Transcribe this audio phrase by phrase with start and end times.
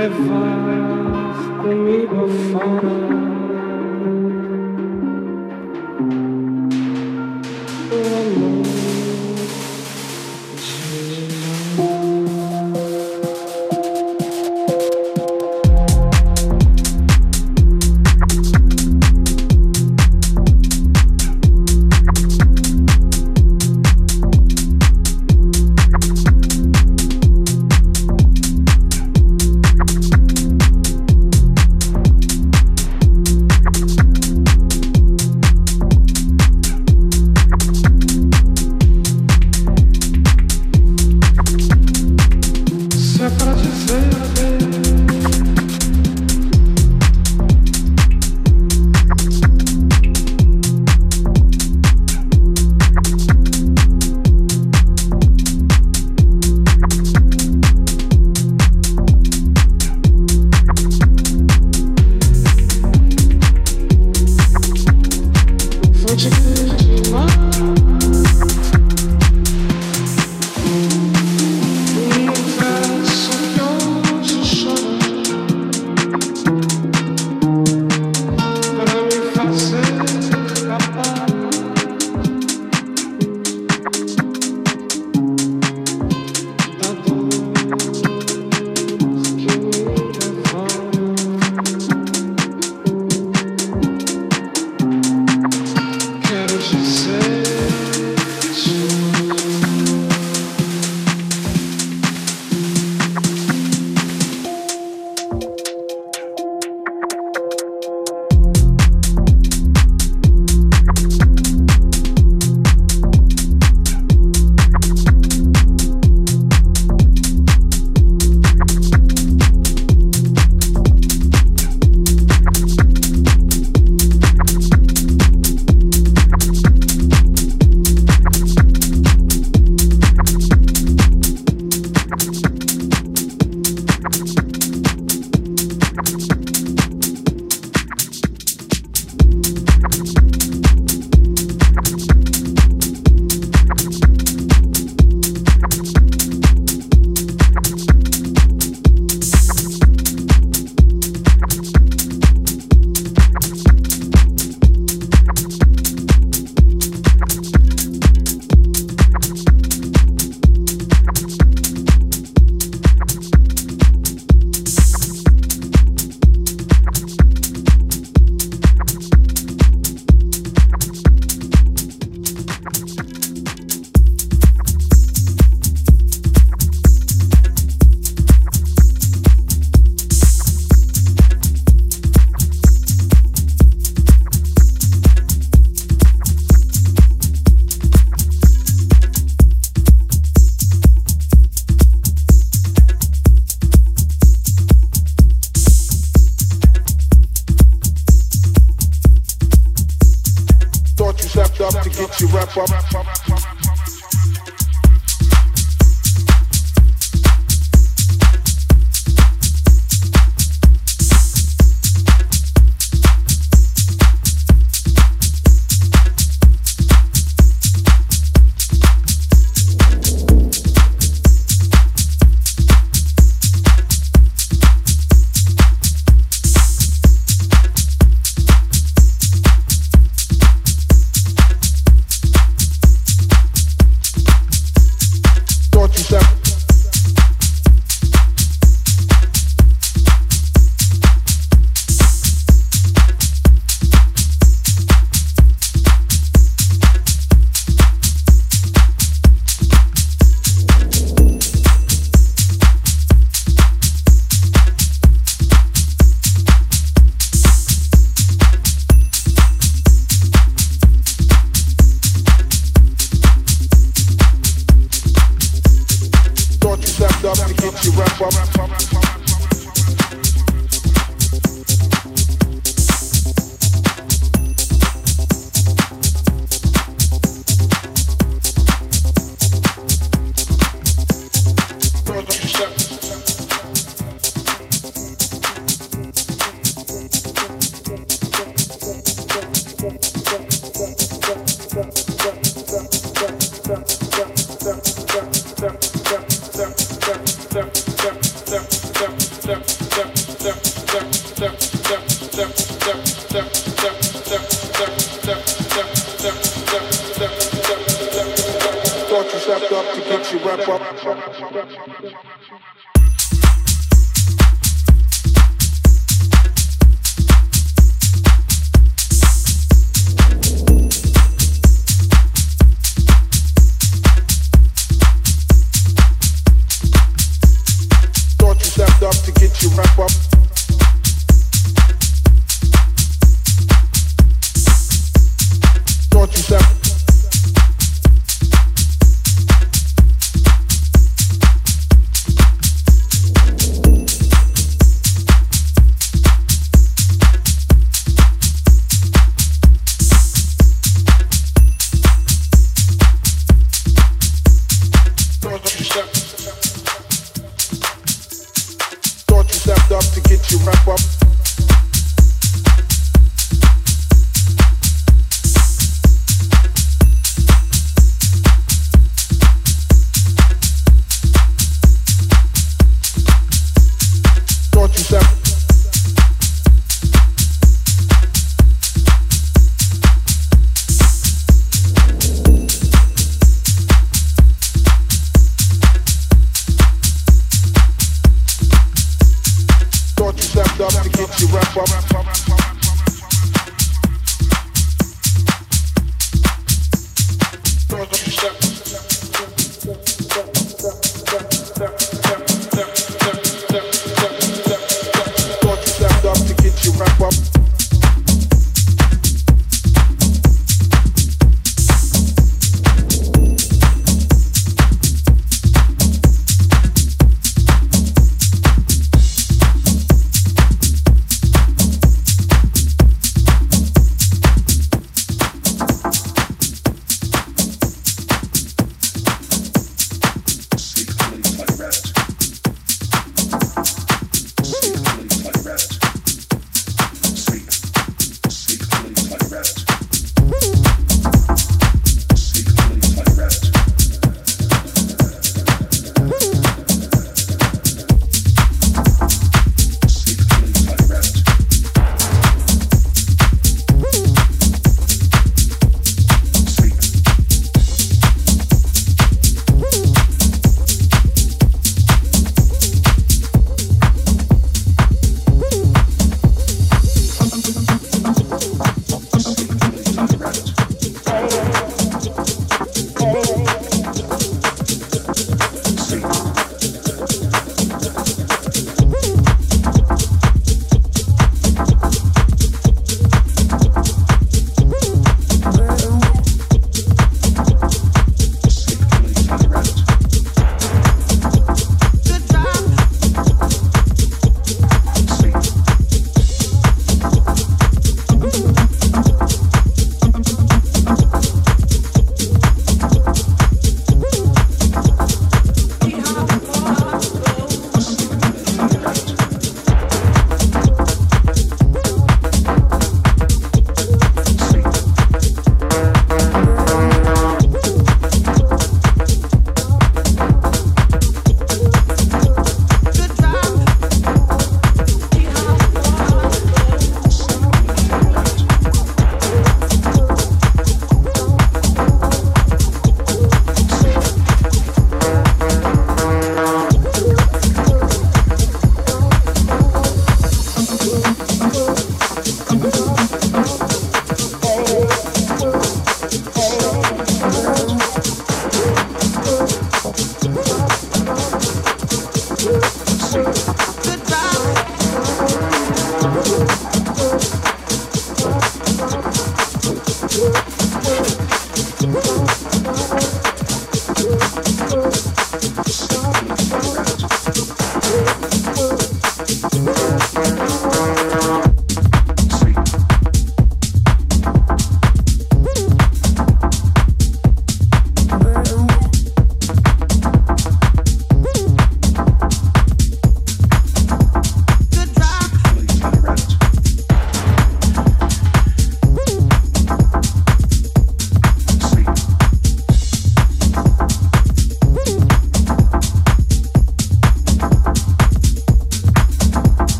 [0.00, 3.29] levar comigo fora.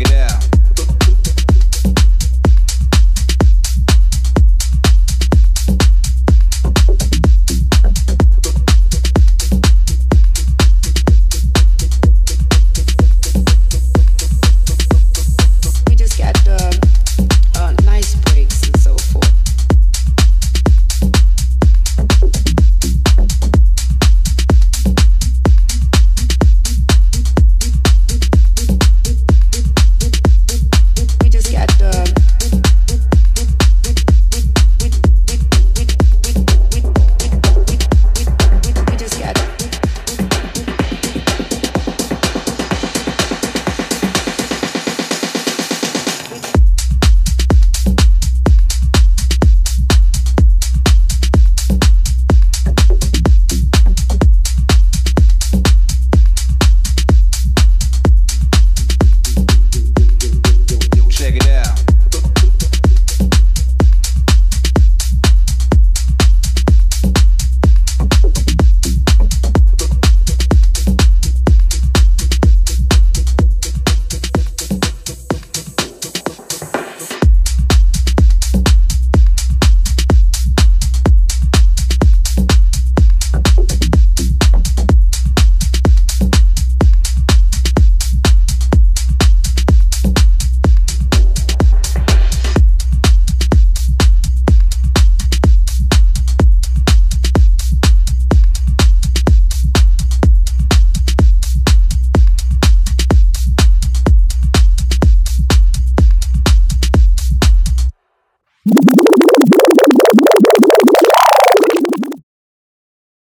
[0.00, 0.29] check it out.